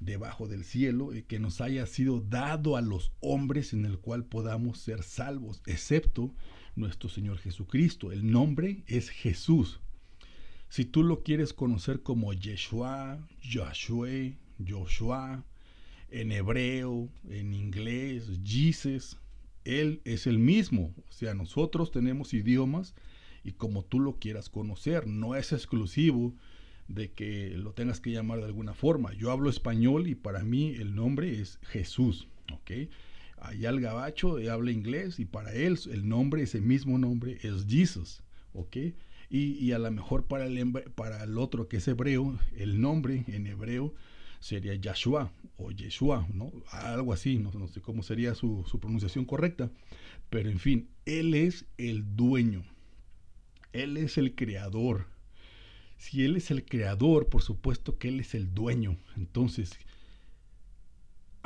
debajo 0.00 0.46
del 0.46 0.64
cielo 0.64 1.14
y 1.14 1.22
que 1.22 1.40
nos 1.40 1.60
haya 1.60 1.86
sido 1.86 2.20
dado 2.20 2.76
a 2.76 2.80
los 2.80 3.12
hombres 3.20 3.72
en 3.72 3.84
el 3.84 3.98
cual 3.98 4.24
podamos 4.24 4.78
ser 4.78 5.02
salvos, 5.02 5.62
excepto 5.66 6.32
nuestro 6.78 7.08
Señor 7.08 7.38
Jesucristo. 7.38 8.12
El 8.12 8.30
nombre 8.30 8.82
es 8.86 9.10
Jesús. 9.10 9.80
Si 10.68 10.84
tú 10.84 11.02
lo 11.02 11.22
quieres 11.22 11.52
conocer 11.52 12.02
como 12.02 12.32
Yeshua, 12.32 13.18
Joshua, 13.42 14.08
Joshua, 14.66 15.44
en 16.10 16.32
hebreo, 16.32 17.08
en 17.28 17.54
inglés, 17.54 18.30
Jesus, 18.44 19.18
Él 19.64 20.00
es 20.04 20.26
el 20.26 20.38
mismo. 20.38 20.94
O 21.08 21.12
sea, 21.12 21.34
nosotros 21.34 21.90
tenemos 21.90 22.34
idiomas 22.34 22.94
y 23.44 23.52
como 23.52 23.84
tú 23.84 24.00
lo 24.00 24.18
quieras 24.18 24.48
conocer, 24.48 25.06
no 25.06 25.34
es 25.34 25.52
exclusivo 25.52 26.34
de 26.86 27.12
que 27.12 27.50
lo 27.50 27.72
tengas 27.72 28.00
que 28.00 28.10
llamar 28.10 28.38
de 28.38 28.46
alguna 28.46 28.74
forma. 28.74 29.12
Yo 29.14 29.30
hablo 29.30 29.50
español 29.50 30.06
y 30.06 30.14
para 30.14 30.42
mí 30.42 30.74
el 30.76 30.94
nombre 30.94 31.40
es 31.40 31.58
Jesús, 31.62 32.28
¿ok? 32.52 32.88
Allá 33.40 33.70
el 33.70 33.80
gabacho 33.80 34.38
habla 34.50 34.70
inglés 34.70 35.18
y 35.18 35.24
para 35.24 35.52
él 35.52 35.78
el 35.90 36.08
nombre, 36.08 36.42
ese 36.42 36.60
mismo 36.60 36.98
nombre 36.98 37.38
es 37.42 37.66
Jesus, 37.66 38.22
¿ok? 38.52 38.76
Y, 39.30 39.72
a 39.72 39.78
lo 39.78 39.90
mejor 39.90 40.24
para 40.24 40.46
el, 40.46 40.72
para 40.94 41.22
el 41.22 41.36
otro 41.36 41.68
que 41.68 41.76
es 41.76 41.88
hebreo, 41.88 42.38
el 42.56 42.80
nombre 42.80 43.24
en 43.28 43.46
hebreo 43.46 43.94
sería 44.40 44.74
Yahshua 44.74 45.32
o 45.58 45.70
Yeshua, 45.70 46.26
¿no? 46.32 46.50
Algo 46.70 47.12
así, 47.12 47.38
no, 47.38 47.52
no 47.52 47.68
sé 47.68 47.82
cómo 47.82 48.02
sería 48.02 48.34
su, 48.34 48.64
su 48.66 48.80
pronunciación 48.80 49.26
correcta, 49.26 49.70
pero 50.30 50.48
en 50.48 50.58
fin, 50.58 50.88
Él 51.04 51.34
es 51.34 51.66
el 51.76 52.16
dueño, 52.16 52.64
Él 53.72 53.98
es 53.98 54.16
el 54.16 54.34
creador, 54.34 55.06
si 55.98 56.24
Él 56.24 56.36
es 56.36 56.50
el 56.50 56.64
creador, 56.64 57.28
por 57.28 57.42
supuesto 57.42 57.98
que 57.98 58.08
Él 58.08 58.20
es 58.20 58.34
el 58.34 58.54
dueño. 58.54 58.96
Entonces, 59.16 59.78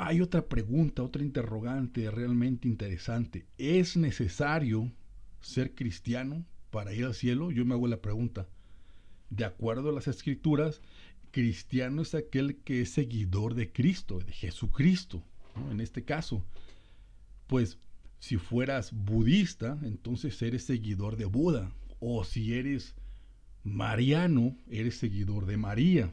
hay 0.04 0.20
otra 0.20 0.46
pregunta, 0.46 1.02
otra 1.02 1.22
interrogante 1.22 2.10
realmente 2.10 2.66
interesante. 2.66 3.46
¿Es 3.56 3.96
necesario 3.96 4.90
ser 5.40 5.74
cristiano 5.74 6.44
para 6.70 6.92
ir 6.92 7.04
al 7.04 7.14
cielo? 7.14 7.50
Yo 7.50 7.64
me 7.64 7.74
hago 7.74 7.86
la 7.86 8.02
pregunta. 8.02 8.48
De 9.30 9.44
acuerdo 9.44 9.90
a 9.90 9.92
las 9.92 10.08
escrituras, 10.08 10.80
cristiano 11.30 12.02
es 12.02 12.14
aquel 12.14 12.56
que 12.56 12.82
es 12.82 12.90
seguidor 12.90 13.54
de 13.54 13.70
Cristo, 13.72 14.18
de 14.18 14.32
Jesucristo, 14.32 15.22
en 15.70 15.80
este 15.80 16.04
caso. 16.04 16.44
Pues 17.46 17.78
si 18.18 18.38
fueras 18.38 18.92
budista, 18.92 19.78
entonces 19.82 20.40
eres 20.42 20.64
seguidor 20.64 21.16
de 21.16 21.26
Buda. 21.26 21.72
O 22.00 22.24
si 22.24 22.54
eres 22.54 22.96
mariano, 23.62 24.56
eres 24.68 24.96
seguidor 24.96 25.46
de 25.46 25.56
María. 25.56 26.12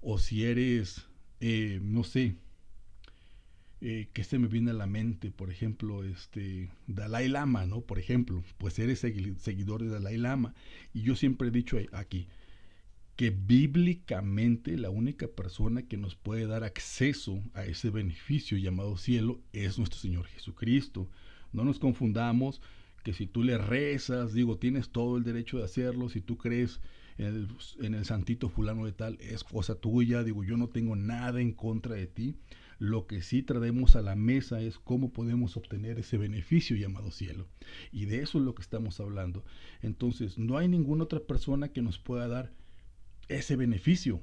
O 0.00 0.18
si 0.18 0.44
eres, 0.44 1.06
eh, 1.40 1.80
no 1.82 2.02
sé, 2.04 2.36
eh, 3.80 4.08
que 4.12 4.24
se 4.24 4.38
me 4.38 4.48
viene 4.48 4.72
a 4.72 4.74
la 4.74 4.86
mente, 4.86 5.30
por 5.30 5.50
ejemplo, 5.50 6.04
este 6.04 6.70
Dalai 6.86 7.28
Lama, 7.28 7.66
¿no? 7.66 7.80
Por 7.80 7.98
ejemplo, 7.98 8.42
pues 8.58 8.78
eres 8.78 9.00
seguidor 9.00 9.82
de 9.82 9.88
Dalai 9.88 10.18
Lama. 10.18 10.54
Y 10.92 11.02
yo 11.02 11.16
siempre 11.16 11.48
he 11.48 11.50
dicho 11.50 11.78
aquí 11.92 12.28
que 13.16 13.30
bíblicamente 13.30 14.78
la 14.78 14.88
única 14.88 15.28
persona 15.28 15.82
que 15.82 15.98
nos 15.98 16.14
puede 16.14 16.46
dar 16.46 16.64
acceso 16.64 17.42
a 17.52 17.64
ese 17.64 17.90
beneficio 17.90 18.56
llamado 18.56 18.96
cielo 18.96 19.40
es 19.52 19.78
nuestro 19.78 20.00
Señor 20.00 20.26
Jesucristo. 20.26 21.08
No 21.52 21.64
nos 21.64 21.78
confundamos, 21.78 22.62
que 23.02 23.12
si 23.12 23.26
tú 23.26 23.42
le 23.42 23.58
rezas, 23.58 24.32
digo, 24.32 24.58
tienes 24.58 24.90
todo 24.90 25.16
el 25.16 25.24
derecho 25.24 25.58
de 25.58 25.64
hacerlo, 25.64 26.08
si 26.08 26.20
tú 26.20 26.36
crees 26.36 26.80
en 27.18 27.94
el, 27.94 28.04
santito 28.04 28.48
fulano 28.48 28.86
de 28.86 28.92
tal, 28.92 29.18
es 29.20 29.44
cosa 29.44 29.74
tuya, 29.74 30.22
digo, 30.22 30.42
yo 30.42 30.56
no 30.56 30.68
tengo 30.68 30.96
nada 30.96 31.40
en 31.40 31.52
contra 31.52 31.94
de 31.94 32.06
ti. 32.06 32.36
Lo 32.80 33.06
que 33.06 33.20
sí 33.20 33.42
traemos 33.42 33.94
a 33.94 34.00
la 34.00 34.16
mesa 34.16 34.62
es 34.62 34.78
cómo 34.78 35.12
podemos 35.12 35.58
obtener 35.58 35.98
ese 35.98 36.16
beneficio 36.16 36.76
llamado 36.76 37.10
cielo. 37.10 37.46
Y 37.92 38.06
de 38.06 38.22
eso 38.22 38.38
es 38.38 38.44
lo 38.44 38.54
que 38.54 38.62
estamos 38.62 39.00
hablando. 39.00 39.44
Entonces, 39.82 40.38
no 40.38 40.56
hay 40.56 40.66
ninguna 40.66 41.04
otra 41.04 41.20
persona 41.20 41.68
que 41.68 41.82
nos 41.82 41.98
pueda 41.98 42.26
dar 42.26 42.54
ese 43.28 43.54
beneficio. 43.54 44.22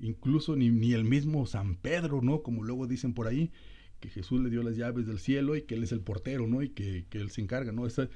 Incluso 0.00 0.56
ni, 0.56 0.70
ni 0.70 0.94
el 0.94 1.04
mismo 1.04 1.44
San 1.44 1.76
Pedro, 1.76 2.22
¿no? 2.22 2.42
Como 2.42 2.64
luego 2.64 2.86
dicen 2.86 3.12
por 3.12 3.26
ahí, 3.26 3.52
que 4.00 4.08
Jesús 4.08 4.40
le 4.40 4.48
dio 4.48 4.62
las 4.62 4.78
llaves 4.78 5.06
del 5.06 5.18
cielo 5.18 5.54
y 5.54 5.62
que 5.62 5.74
Él 5.74 5.84
es 5.84 5.92
el 5.92 6.00
portero, 6.00 6.46
¿no? 6.46 6.62
Y 6.62 6.70
que, 6.70 7.04
Él 7.10 7.30
se 7.30 7.42
encarga, 7.42 7.70
¿no? 7.70 7.86
son, 7.90 8.08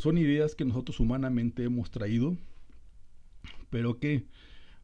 son 0.00 0.18
ideas 0.18 0.56
que 0.56 0.64
nosotros 0.64 0.98
humanamente 0.98 1.62
hemos 1.62 1.92
traído, 1.92 2.36
pero 3.70 4.00
que, 4.00 4.26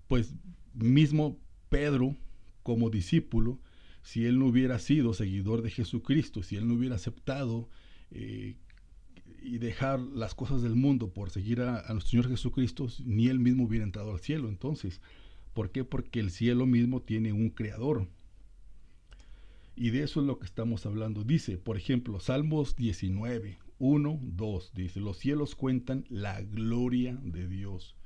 pues, 0.06 0.34
mismo 0.74 1.36
Pedro, 1.68 2.14
como 2.62 2.90
discípulo, 2.90 3.58
si 4.02 4.26
él 4.26 4.38
no 4.38 4.46
hubiera 4.46 4.78
sido 4.78 5.14
seguidor 5.14 5.62
de 5.62 5.70
Jesucristo, 5.70 6.42
si 6.42 6.56
él 6.56 6.66
no 6.68 6.74
hubiera 6.74 6.96
aceptado 6.96 7.68
eh, 8.10 8.56
y 9.42 9.58
dejar 9.58 10.00
las 10.00 10.34
cosas 10.34 10.62
del 10.62 10.74
mundo 10.74 11.12
por 11.12 11.30
seguir 11.30 11.60
a, 11.60 11.80
a, 11.80 11.92
nuestro 11.92 12.10
Señor 12.10 12.28
Jesucristo, 12.28 12.88
ni 13.04 13.28
él 13.28 13.38
mismo 13.38 13.64
hubiera 13.64 13.84
entrado 13.84 14.12
al 14.12 14.20
cielo. 14.20 14.48
Entonces, 14.48 15.00
¿por 15.54 15.70
qué? 15.70 15.84
Porque 15.84 16.20
el 16.20 16.30
cielo 16.30 16.66
mismo 16.66 17.02
tiene 17.02 17.32
un 17.32 17.50
creador, 17.50 18.08
y 19.80 19.88
de 19.88 20.02
eso 20.02 20.20
es 20.20 20.26
lo 20.26 20.38
que 20.38 20.44
estamos 20.44 20.84
hablando. 20.84 21.24
Dice, 21.24 21.56
por 21.56 21.78
ejemplo, 21.78 22.20
Salmos 22.20 22.76
19, 22.76 23.58
1, 23.78 24.20
2, 24.22 24.72
dice, 24.74 25.00
los 25.00 25.16
cielos 25.16 25.54
cuentan 25.54 26.04
la 26.10 26.42
gloria 26.42 27.18
de 27.22 27.48
Dios. 27.48 27.96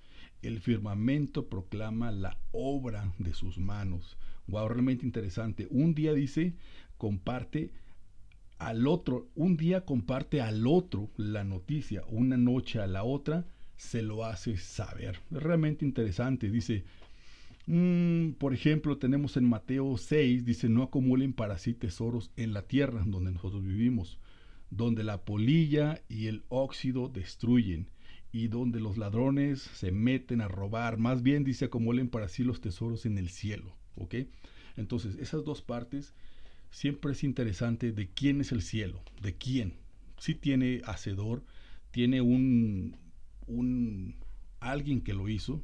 El 0.46 0.60
firmamento 0.60 1.48
proclama 1.48 2.10
la 2.10 2.38
obra 2.52 3.12
de 3.18 3.34
sus 3.34 3.58
manos. 3.58 4.16
Wow, 4.46 4.68
realmente 4.68 5.06
interesante. 5.06 5.66
Un 5.70 5.94
día 5.94 6.12
dice, 6.12 6.54
comparte 6.98 7.72
al 8.58 8.86
otro, 8.86 9.28
un 9.34 9.56
día 9.56 9.84
comparte 9.84 10.40
al 10.40 10.66
otro 10.66 11.10
la 11.16 11.44
noticia, 11.44 12.02
una 12.08 12.36
noche 12.36 12.78
a 12.80 12.86
la 12.86 13.04
otra 13.04 13.46
se 13.76 14.02
lo 14.02 14.24
hace 14.24 14.56
saber. 14.56 15.18
Realmente 15.30 15.84
interesante. 15.84 16.50
Dice, 16.50 16.84
Mm, 17.66 18.32
por 18.32 18.52
ejemplo, 18.52 18.98
tenemos 18.98 19.36
en 19.38 19.48
Mateo 19.48 19.96
6, 19.96 20.44
dice, 20.44 20.68
no 20.68 20.82
acumulen 20.82 21.32
para 21.32 21.56
sí 21.56 21.72
tesoros 21.72 22.30
en 22.36 22.52
la 22.52 22.62
tierra 22.62 23.02
donde 23.06 23.32
nosotros 23.32 23.64
vivimos, 23.64 24.18
donde 24.70 25.02
la 25.02 25.24
polilla 25.24 26.02
y 26.08 26.26
el 26.26 26.44
óxido 26.48 27.08
destruyen 27.08 27.88
y 28.34 28.48
donde 28.48 28.80
los 28.80 28.98
ladrones 28.98 29.62
se 29.62 29.92
meten 29.92 30.40
a 30.40 30.48
robar. 30.48 30.98
Más 30.98 31.22
bien 31.22 31.44
dice, 31.44 31.66
acumulen 31.66 32.08
para 32.08 32.26
sí 32.26 32.42
los 32.42 32.60
tesoros 32.60 33.06
en 33.06 33.16
el 33.16 33.28
cielo. 33.28 33.76
¿Ok? 33.94 34.16
Entonces, 34.76 35.14
esas 35.20 35.44
dos 35.44 35.62
partes 35.62 36.14
siempre 36.72 37.12
es 37.12 37.22
interesante 37.22 37.92
de 37.92 38.08
quién 38.08 38.40
es 38.40 38.50
el 38.50 38.62
cielo, 38.62 39.04
de 39.22 39.36
quién. 39.36 39.74
Si 40.18 40.34
tiene 40.34 40.82
hacedor, 40.84 41.44
tiene 41.92 42.22
un, 42.22 42.96
un 43.46 44.16
alguien 44.58 45.02
que 45.02 45.14
lo 45.14 45.28
hizo, 45.28 45.62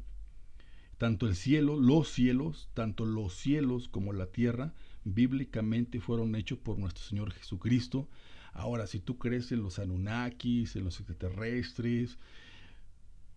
tanto 0.97 1.27
el 1.27 1.35
cielo, 1.35 1.77
los 1.77 2.09
cielos, 2.09 2.71
tanto 2.75 3.05
los 3.05 3.35
cielos 3.35 3.89
como 3.89 4.12
la 4.12 4.27
tierra, 4.27 4.75
bíblicamente 5.03 5.99
fueron 5.99 6.37
hechos 6.37 6.61
por 6.61 6.79
nuestro 6.79 7.03
Señor 7.03 7.33
Jesucristo. 7.33 8.09
Ahora, 8.53 8.87
si 8.87 9.00
tú 9.00 9.19
crees 9.19 9.50
en 9.50 9.61
los 9.61 9.81
Anunnakis, 9.81 10.77
en 10.77 10.85
los 10.85 11.00
extraterrestres, 11.00 12.17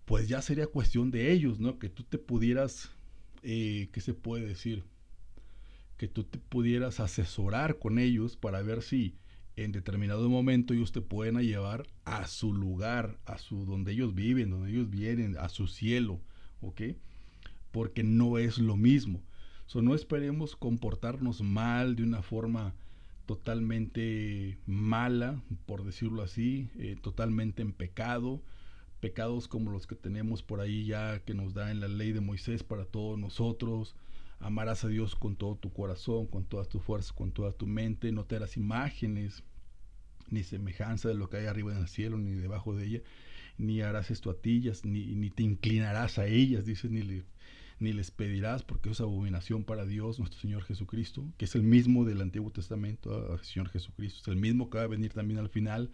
pues 0.06 0.28
ya 0.28 0.42
sería 0.42 0.68
cuestión 0.68 1.12
de 1.12 1.32
ellos, 1.32 1.60
¿no? 1.60 1.80
Que 1.80 1.90
tú 1.90 2.04
te 2.04 2.18
pudieras, 2.18 2.92
eh, 3.44 3.90
¿qué 3.92 4.02
se 4.02 4.14
puede 4.14 4.46
decir? 4.46 4.84
Que 5.98 6.08
tú 6.08 6.24
te 6.24 6.40
pudieras 6.40 7.00
asesorar 7.00 7.80
con 7.80 8.00
ellos 8.00 8.36
para 8.38 8.62
ver 8.62 8.82
si 8.82 9.16
en 9.56 9.72
determinado 9.72 10.30
momento 10.30 10.74
ellos 10.74 10.92
te 10.92 11.02
pueden 11.02 11.38
llevar 11.40 11.86
a 12.06 12.28
su 12.28 12.54
lugar, 12.54 13.20
a 13.26 13.38
su 13.38 13.66
donde 13.66 13.92
ellos 13.92 14.16
viven, 14.16 14.50
donde 14.50 14.72
ellos 14.72 14.90
vienen, 14.90 15.38
a 15.38 15.50
su 15.50 15.68
cielo, 15.68 16.20
¿ok? 16.62 16.82
porque 17.74 18.04
no 18.04 18.38
es 18.38 18.60
lo 18.60 18.78
mismo. 18.78 19.20
So, 19.66 19.82
no 19.82 19.96
esperemos 19.96 20.56
comportarnos 20.56 21.42
mal 21.42 21.96
de 21.96 22.04
una 22.04 22.22
forma 22.22 22.76
totalmente 23.26 24.60
mala, 24.68 25.42
por 25.66 25.84
decirlo 25.84 26.22
así, 26.22 26.70
eh, 26.78 26.96
totalmente 27.02 27.64
en 27.64 27.74
pecado, 27.74 28.42
pecados 29.04 29.50
como 29.50 29.70
los 29.70 29.86
que 29.86 29.96
tenemos 29.96 30.42
por 30.44 30.62
ahí 30.62 30.86
ya 30.86 31.20
que 31.26 31.34
nos 31.34 31.54
da 31.54 31.72
en 31.72 31.82
la 31.82 31.90
ley 31.90 32.14
de 32.14 32.22
Moisés 32.22 32.64
para 32.64 32.86
todos 32.86 33.20
nosotros. 33.20 33.98
Amarás 34.40 34.86
a 34.86 34.88
Dios 34.88 35.14
con 35.14 35.36
todo 35.36 35.58
tu 35.58 35.74
corazón, 35.74 36.26
con 36.26 36.46
todas 36.46 36.70
tus 36.70 36.82
fuerzas, 36.82 37.12
con 37.12 37.34
toda 37.34 37.52
tu 37.52 37.68
mente, 37.68 38.14
no 38.14 38.24
te 38.24 38.38
harás 38.38 38.56
imágenes 38.56 39.44
ni 40.30 40.44
semejanza 40.44 41.10
de 41.10 41.16
lo 41.16 41.30
que 41.30 41.36
hay 41.36 41.48
arriba 41.48 41.74
en 41.74 41.80
el 41.80 41.90
cielo 41.90 42.18
ni 42.18 42.32
debajo 42.32 42.78
de 42.78 42.86
ella, 42.86 43.02
ni 43.58 43.82
harás 43.82 44.10
estuatillas, 44.10 44.86
ni, 44.86 45.06
ni 45.16 45.30
te 45.30 45.44
inclinarás 45.44 46.18
a 46.18 46.26
ellas, 46.26 46.64
dice, 46.64 46.88
ni 46.88 47.24
ni 47.80 47.92
les 47.92 48.10
pedirás, 48.10 48.64
porque 48.64 48.90
es 48.90 49.02
abominación 49.02 49.66
para 49.66 49.86
Dios, 49.86 50.18
nuestro 50.18 50.40
Señor 50.40 50.64
Jesucristo, 50.64 51.26
que 51.38 51.44
es 51.44 51.56
el 51.56 51.64
mismo 51.64 52.06
del 52.06 52.22
Antiguo 52.22 52.52
Testamento, 52.52 53.34
el 53.34 53.44
Señor 53.44 53.68
Jesucristo, 53.68 54.22
es 54.22 54.28
el 54.30 54.38
mismo 54.38 54.70
que 54.70 54.78
va 54.78 54.86
a 54.86 54.88
venir 54.88 55.12
también 55.12 55.42
al 55.42 55.50
final, 55.50 55.92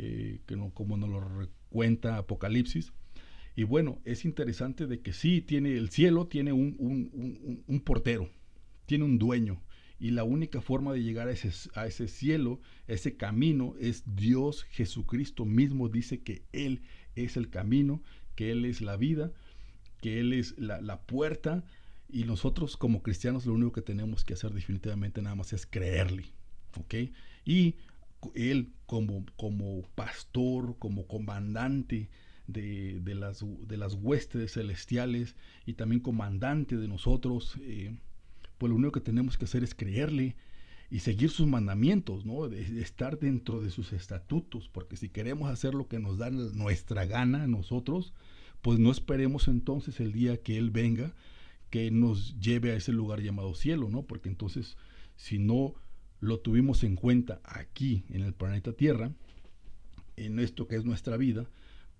eh, 0.00 0.38
que 0.46 0.54
no, 0.54 0.70
como 0.70 0.96
nos 0.96 1.10
lo 1.10 1.48
cuenta 1.70 2.18
Apocalipsis. 2.18 2.92
Y 3.56 3.64
bueno, 3.64 4.00
es 4.04 4.24
interesante 4.24 4.86
de 4.86 5.00
que 5.00 5.12
sí, 5.12 5.40
tiene 5.40 5.76
el 5.76 5.90
cielo 5.90 6.28
tiene 6.28 6.52
un, 6.52 7.64
un, 7.66 7.80
portero, 7.80 8.30
tiene 8.86 9.04
un 9.04 9.18
dueño. 9.18 9.60
Y 9.98 10.12
la 10.12 10.22
única 10.22 10.60
forma 10.60 10.92
de 10.92 11.02
llegar 11.02 11.26
a 11.26 11.32
ese, 11.32 11.50
a 11.74 11.88
ese 11.88 12.06
cielo, 12.06 12.60
ese 12.86 13.16
camino, 13.16 13.74
es 13.80 14.04
Dios 14.14 14.62
Jesucristo 14.70 15.44
mismo 15.44 15.88
dice 15.88 16.20
que 16.20 16.44
Él 16.52 16.82
es 17.16 17.36
el 17.36 17.50
camino, 17.50 18.00
que 18.36 18.52
Él 18.52 18.64
es 18.66 18.80
la 18.80 18.96
vida, 18.96 19.32
que 20.00 20.20
Él 20.20 20.32
es 20.32 20.56
la, 20.58 20.80
la 20.80 21.00
puerta. 21.02 21.64
Y 22.08 22.22
nosotros 22.22 22.76
como 22.76 23.02
cristianos 23.02 23.46
lo 23.46 23.54
único 23.54 23.72
que 23.72 23.82
tenemos 23.82 24.24
que 24.24 24.34
hacer 24.34 24.52
definitivamente 24.52 25.20
nada 25.20 25.34
más 25.34 25.52
es 25.52 25.66
creerle. 25.66 26.26
¿Ok? 26.78 26.94
Y 27.44 27.74
Él 28.34 28.72
como, 28.86 29.24
como 29.36 29.82
pastor, 29.94 30.76
como 30.78 31.06
comandante, 31.06 32.08
de, 32.48 33.00
de, 33.00 33.14
las, 33.14 33.44
de, 33.66 33.76
las, 33.76 33.94
huestes 33.94 34.54
celestiales 34.54 35.36
y 35.66 35.74
también 35.74 36.00
comandante 36.00 36.76
de 36.76 36.88
nosotros, 36.88 37.56
eh, 37.60 37.94
pues 38.56 38.70
lo 38.70 38.76
único 38.76 38.92
que 38.92 39.00
tenemos 39.00 39.36
que 39.36 39.44
hacer 39.44 39.62
es 39.62 39.74
creerle 39.74 40.34
y 40.90 41.00
seguir 41.00 41.30
sus 41.30 41.46
mandamientos, 41.46 42.24
¿no? 42.24 42.48
De, 42.48 42.62
estar 42.80 43.18
dentro 43.18 43.60
de 43.60 43.70
sus 43.70 43.92
estatutos, 43.92 44.68
porque 44.68 44.96
si 44.96 45.10
queremos 45.10 45.50
hacer 45.50 45.74
lo 45.74 45.86
que 45.88 45.98
nos 45.98 46.16
da 46.16 46.30
nuestra 46.30 47.04
gana 47.04 47.46
nosotros, 47.46 48.14
pues 48.62 48.78
no 48.78 48.90
esperemos 48.90 49.46
entonces 49.48 50.00
el 50.00 50.12
día 50.12 50.42
que 50.42 50.56
Él 50.56 50.70
venga, 50.70 51.14
que 51.70 51.90
nos 51.90 52.40
lleve 52.40 52.72
a 52.72 52.76
ese 52.76 52.92
lugar 52.92 53.20
llamado 53.20 53.54
cielo, 53.54 53.90
¿no? 53.90 54.02
Porque 54.02 54.30
entonces, 54.30 54.78
si 55.16 55.38
no 55.38 55.74
lo 56.20 56.40
tuvimos 56.40 56.84
en 56.84 56.96
cuenta 56.96 57.40
aquí 57.44 58.04
en 58.10 58.22
el 58.22 58.34
planeta 58.34 58.72
Tierra, 58.72 59.12
en 60.16 60.38
esto 60.40 60.66
que 60.66 60.76
es 60.76 60.84
nuestra 60.84 61.16
vida, 61.16 61.46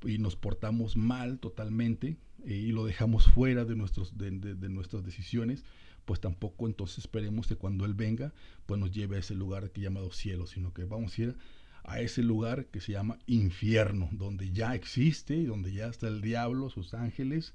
y 0.04 0.18
nos 0.18 0.36
portamos 0.36 0.96
mal 0.96 1.38
totalmente 1.38 2.16
eh, 2.44 2.54
y 2.54 2.72
lo 2.72 2.84
dejamos 2.84 3.26
fuera 3.26 3.64
de, 3.64 3.76
nuestros, 3.76 4.16
de, 4.16 4.30
nuestras 4.68 5.04
decisiones, 5.04 5.64
pues 6.04 6.20
tampoco 6.20 6.66
entonces 6.66 6.98
esperemos 6.98 7.46
que 7.46 7.56
cuando 7.56 7.84
Él 7.84 7.94
venga, 7.94 8.32
pues 8.66 8.80
nos 8.80 8.92
lleve 8.92 9.16
a 9.16 9.20
ese 9.20 9.34
lugar 9.34 9.70
que 9.70 9.80
llamado 9.80 10.10
cielo, 10.12 10.46
sino 10.46 10.72
que 10.72 10.84
vamos 10.84 11.18
a 11.18 11.22
ir 11.22 11.36
a 11.84 12.00
ese 12.00 12.22
lugar 12.22 12.66
que 12.66 12.80
se 12.80 12.92
llama 12.92 13.18
infierno, 13.26 14.08
donde 14.12 14.52
ya 14.52 14.74
existe 14.74 15.36
y 15.36 15.44
donde 15.44 15.72
ya 15.72 15.88
está 15.88 16.08
el 16.08 16.20
diablo, 16.20 16.70
sus 16.70 16.94
ángeles. 16.94 17.54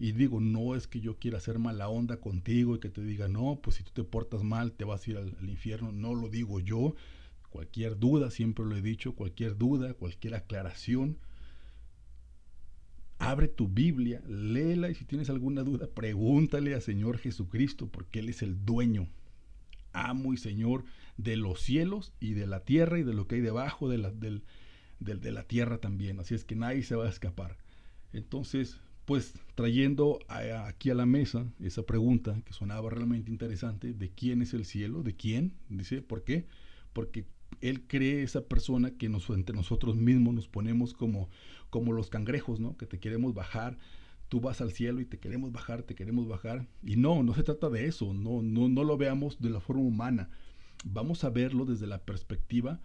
Y 0.00 0.12
digo, 0.12 0.40
no 0.40 0.74
es 0.74 0.86
que 0.86 1.00
yo 1.00 1.18
quiera 1.18 1.36
hacer 1.36 1.58
mala 1.58 1.90
onda 1.90 2.16
contigo 2.16 2.74
y 2.74 2.80
que 2.80 2.88
te 2.88 3.02
diga, 3.02 3.28
no, 3.28 3.60
pues 3.62 3.76
si 3.76 3.84
tú 3.84 3.90
te 3.92 4.02
portas 4.02 4.42
mal 4.42 4.72
te 4.72 4.86
vas 4.86 5.06
a 5.06 5.10
ir 5.10 5.18
al, 5.18 5.50
infierno. 5.50 5.92
No 5.92 6.14
lo 6.14 6.30
digo 6.30 6.58
yo. 6.58 6.94
Cualquier 7.50 7.98
duda, 7.98 8.30
siempre 8.30 8.64
lo 8.64 8.74
he 8.74 8.80
dicho, 8.80 9.14
cualquier 9.14 9.58
duda, 9.58 9.92
cualquier 9.92 10.36
aclaración, 10.36 11.18
abre 13.18 13.48
tu 13.48 13.68
Biblia, 13.68 14.22
léela 14.26 14.88
y 14.88 14.94
si 14.94 15.04
tienes 15.04 15.28
alguna 15.28 15.64
duda, 15.64 15.86
pregúntale 15.86 16.74
al 16.74 16.80
Señor 16.80 17.18
Jesucristo, 17.18 17.88
porque 17.88 18.20
Él 18.20 18.30
es 18.30 18.40
el 18.40 18.64
dueño, 18.64 19.06
amo 19.92 20.32
y 20.32 20.38
Señor 20.38 20.84
de 21.18 21.36
los 21.36 21.60
cielos 21.60 22.14
y 22.20 22.32
de 22.32 22.46
la 22.46 22.60
tierra 22.60 22.98
y 22.98 23.02
de 23.02 23.12
lo 23.12 23.26
que 23.26 23.34
hay 23.34 23.40
debajo 23.42 23.90
de 23.90 23.98
la, 23.98 24.10
de 24.12 25.32
la 25.32 25.42
tierra 25.42 25.76
también. 25.76 26.20
Así 26.20 26.34
es 26.34 26.46
que 26.46 26.56
nadie 26.56 26.84
se 26.84 26.96
va 26.96 27.04
a 27.04 27.10
escapar. 27.10 27.58
Entonces, 28.14 28.80
pues 29.10 29.34
trayendo 29.56 30.20
aquí 30.68 30.88
a 30.88 30.94
la 30.94 31.04
mesa 31.04 31.44
esa 31.58 31.82
pregunta 31.82 32.40
que 32.44 32.52
sonaba 32.52 32.90
realmente 32.90 33.28
interesante, 33.28 33.92
¿de 33.92 34.08
quién 34.08 34.40
es 34.40 34.54
el 34.54 34.64
cielo? 34.64 35.02
¿De 35.02 35.16
quién? 35.16 35.52
Dice, 35.68 36.00
¿por 36.00 36.22
qué? 36.22 36.46
Porque 36.92 37.26
él 37.60 37.88
cree 37.88 38.22
esa 38.22 38.44
persona 38.44 38.92
que 38.92 39.08
nos, 39.08 39.28
entre 39.30 39.56
nosotros 39.56 39.96
mismos 39.96 40.34
nos 40.34 40.46
ponemos 40.46 40.94
como, 40.94 41.28
como 41.70 41.92
los 41.92 42.08
cangrejos, 42.08 42.60
¿no? 42.60 42.76
Que 42.76 42.86
te 42.86 43.00
queremos 43.00 43.34
bajar, 43.34 43.78
tú 44.28 44.40
vas 44.40 44.60
al 44.60 44.70
cielo 44.70 45.00
y 45.00 45.06
te 45.06 45.18
queremos 45.18 45.50
bajar, 45.50 45.82
te 45.82 45.96
queremos 45.96 46.28
bajar. 46.28 46.68
Y 46.80 46.94
no, 46.94 47.24
no 47.24 47.34
se 47.34 47.42
trata 47.42 47.68
de 47.68 47.86
eso, 47.86 48.14
no, 48.14 48.42
no, 48.42 48.68
no 48.68 48.84
lo 48.84 48.96
veamos 48.96 49.40
de 49.40 49.50
la 49.50 49.58
forma 49.58 49.82
humana. 49.82 50.30
Vamos 50.84 51.24
a 51.24 51.30
verlo 51.30 51.64
desde 51.64 51.88
la 51.88 51.98
perspectiva 51.98 52.80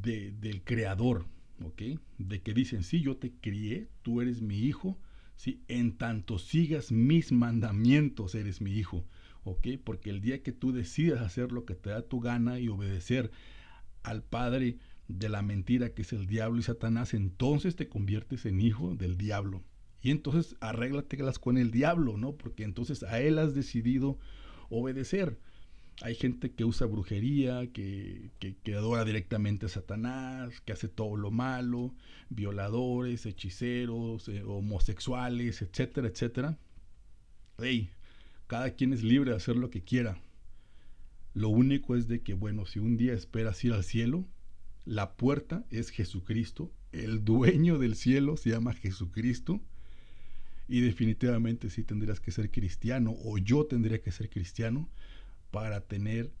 de, 0.00 0.30
del 0.30 0.64
creador, 0.64 1.26
¿ok? 1.62 2.00
De 2.16 2.40
que 2.40 2.54
dicen, 2.54 2.84
sí, 2.84 3.02
yo 3.02 3.18
te 3.18 3.32
crié, 3.32 3.90
tú 4.00 4.22
eres 4.22 4.40
mi 4.40 4.60
hijo, 4.60 4.96
sí, 5.38 5.62
en 5.68 5.96
tanto 5.96 6.38
sigas 6.38 6.92
mis 6.92 7.32
mandamientos, 7.32 8.34
eres 8.34 8.60
mi 8.60 8.72
hijo, 8.72 9.04
¿ok? 9.44 9.68
Porque 9.82 10.10
el 10.10 10.20
día 10.20 10.42
que 10.42 10.52
tú 10.52 10.72
decidas 10.72 11.22
hacer 11.22 11.52
lo 11.52 11.64
que 11.64 11.76
te 11.76 11.90
da 11.90 12.02
tu 12.02 12.20
gana 12.20 12.58
y 12.58 12.68
obedecer 12.68 13.30
al 14.02 14.22
padre 14.22 14.78
de 15.06 15.28
la 15.28 15.40
mentira 15.40 15.94
que 15.94 16.02
es 16.02 16.12
el 16.12 16.26
diablo 16.26 16.58
y 16.58 16.64
Satanás, 16.64 17.14
entonces 17.14 17.76
te 17.76 17.88
conviertes 17.88 18.44
en 18.46 18.60
hijo 18.60 18.96
del 18.96 19.16
diablo. 19.16 19.62
Y 20.02 20.10
entonces 20.10 20.56
arréglatelas 20.60 21.38
con 21.38 21.56
el 21.56 21.70
diablo, 21.70 22.16
¿no? 22.16 22.32
Porque 22.32 22.64
entonces 22.64 23.04
a 23.04 23.20
él 23.20 23.38
has 23.38 23.54
decidido 23.54 24.18
obedecer. 24.70 25.38
Hay 26.00 26.14
gente 26.14 26.52
que 26.52 26.64
usa 26.64 26.86
brujería, 26.86 27.66
que, 27.72 28.30
que, 28.38 28.74
adora 28.74 29.04
directamente 29.04 29.66
a 29.66 29.68
Satanás, 29.68 30.60
que 30.60 30.72
hace 30.72 30.88
todo 30.88 31.16
lo 31.16 31.32
malo, 31.32 31.92
violadores, 32.30 33.26
hechiceros, 33.26 34.28
eh, 34.28 34.42
homosexuales, 34.44 35.60
etcétera, 35.60 36.06
etcétera. 36.06 36.58
Hey, 37.58 37.90
cada 38.46 38.70
quien 38.70 38.92
es 38.92 39.02
libre 39.02 39.30
de 39.30 39.36
hacer 39.36 39.56
lo 39.56 39.70
que 39.70 39.82
quiera. 39.82 40.20
Lo 41.34 41.48
único 41.48 41.96
es 41.96 42.06
de 42.06 42.22
que, 42.22 42.34
bueno, 42.34 42.64
si 42.64 42.78
un 42.78 42.96
día 42.96 43.12
esperas 43.12 43.64
ir 43.64 43.72
al 43.72 43.82
cielo, 43.82 44.24
la 44.84 45.16
puerta 45.16 45.64
es 45.70 45.90
Jesucristo, 45.90 46.70
el 46.92 47.24
dueño 47.24 47.78
del 47.78 47.96
cielo 47.96 48.36
se 48.36 48.50
llama 48.50 48.72
Jesucristo, 48.72 49.60
y 50.68 50.80
definitivamente 50.80 51.70
sí 51.70 51.82
tendrías 51.82 52.20
que 52.20 52.30
ser 52.30 52.50
cristiano, 52.50 53.14
o 53.24 53.38
yo 53.38 53.66
tendría 53.66 54.00
que 54.00 54.12
ser 54.12 54.30
cristiano, 54.30 54.88
para 55.50 55.80
tener 55.80 56.32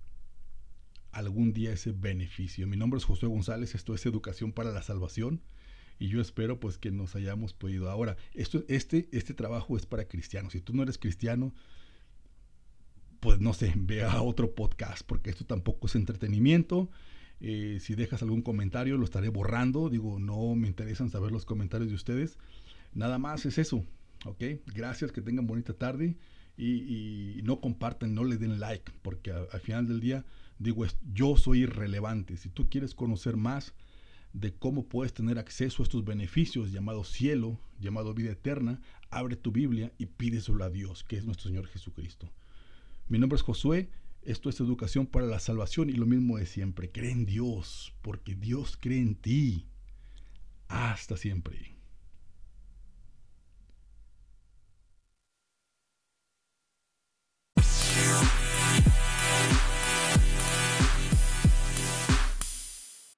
algún 1.12 1.52
día 1.52 1.72
ese 1.72 1.92
beneficio. 1.92 2.66
Mi 2.66 2.76
nombre 2.76 2.98
es 2.98 3.04
José 3.04 3.26
González, 3.26 3.74
esto 3.74 3.94
es 3.94 4.04
Educación 4.06 4.52
para 4.52 4.72
la 4.72 4.82
Salvación 4.82 5.40
y 5.98 6.08
yo 6.08 6.20
espero 6.20 6.60
pues 6.60 6.78
que 6.78 6.90
nos 6.90 7.16
hayamos 7.16 7.52
podido. 7.52 7.90
Ahora, 7.90 8.16
esto, 8.34 8.64
este, 8.68 9.08
este 9.12 9.34
trabajo 9.34 9.76
es 9.76 9.86
para 9.86 10.06
cristianos. 10.06 10.52
Si 10.52 10.60
tú 10.60 10.74
no 10.74 10.82
eres 10.82 10.98
cristiano, 10.98 11.54
pues 13.20 13.40
no 13.40 13.52
sé, 13.52 13.72
vea 13.76 14.22
otro 14.22 14.54
podcast, 14.54 15.02
porque 15.04 15.30
esto 15.30 15.44
tampoco 15.44 15.86
es 15.86 15.96
entretenimiento. 15.96 16.90
Eh, 17.40 17.78
si 17.80 17.94
dejas 17.94 18.22
algún 18.22 18.42
comentario, 18.42 18.96
lo 18.96 19.04
estaré 19.04 19.28
borrando. 19.28 19.90
Digo, 19.90 20.18
no 20.18 20.54
me 20.54 20.68
interesan 20.68 21.10
saber 21.10 21.32
los 21.32 21.44
comentarios 21.44 21.88
de 21.88 21.96
ustedes. 21.96 22.38
Nada 22.94 23.18
más 23.18 23.44
es 23.46 23.58
eso, 23.58 23.84
¿ok? 24.24 24.42
Gracias, 24.66 25.12
que 25.12 25.20
tengan 25.20 25.46
bonita 25.46 25.72
tarde 25.72 26.16
y, 26.58 27.40
no 27.44 27.60
compartan, 27.60 28.14
no 28.14 28.24
le 28.24 28.36
den 28.36 28.58
like, 28.58 28.92
porque 29.02 29.30
al 29.30 29.60
final 29.60 29.86
del 29.86 30.00
día, 30.00 30.24
digo, 30.58 30.84
yo 31.12 31.36
soy 31.36 31.60
irrelevante. 31.60 32.36
Si 32.36 32.48
tú 32.48 32.68
quieres 32.68 32.94
conocer 32.94 33.36
más 33.36 33.74
de 34.32 34.52
cómo 34.52 34.88
puedes 34.88 35.14
tener 35.14 35.38
acceso 35.38 35.82
a 35.82 35.84
estos 35.84 36.04
beneficios 36.04 36.72
llamados 36.72 37.08
cielo, 37.08 37.60
llamado 37.80 38.12
vida 38.12 38.32
eterna, 38.32 38.80
abre 39.10 39.36
tu 39.36 39.52
Biblia 39.52 39.92
y 39.98 40.06
pídeselo 40.06 40.64
a 40.64 40.70
Dios, 40.70 41.04
que 41.04 41.16
es 41.16 41.24
nuestro 41.24 41.48
Señor 41.48 41.68
Jesucristo. 41.68 42.30
Mi 43.08 43.18
nombre 43.18 43.36
es 43.36 43.42
Josué, 43.42 43.88
esto 44.22 44.50
es 44.50 44.60
Educación 44.60 45.06
para 45.06 45.26
la 45.26 45.38
Salvación 45.38 45.88
y 45.88 45.94
lo 45.94 46.06
mismo 46.06 46.36
de 46.36 46.46
siempre, 46.46 46.90
cree 46.90 47.12
en 47.12 47.24
Dios, 47.24 47.94
porque 48.02 48.34
Dios 48.34 48.76
cree 48.78 49.00
en 49.00 49.14
ti. 49.14 49.66
Hasta 50.66 51.16
siempre. 51.16 51.77